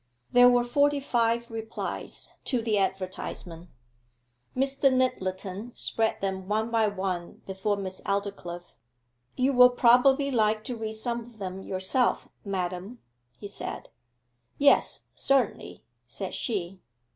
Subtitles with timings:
[0.31, 3.69] There were forty five replies to the advertisement.
[4.57, 4.91] Mr.
[4.91, 8.77] Nyttleton spread them one by one before Miss Aldclyffe.
[9.37, 12.97] 'You will probably like to read some of them yourself, madam?'
[13.37, 13.89] he said.
[14.57, 16.81] 'Yes, certainly,' said she.